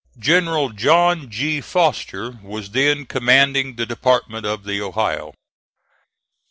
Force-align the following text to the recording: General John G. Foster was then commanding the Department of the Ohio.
General 0.17 0.69
John 0.69 1.29
G. 1.29 1.61
Foster 1.61 2.39
was 2.41 2.71
then 2.71 3.05
commanding 3.05 3.75
the 3.75 3.85
Department 3.85 4.47
of 4.47 4.63
the 4.63 4.81
Ohio. 4.81 5.35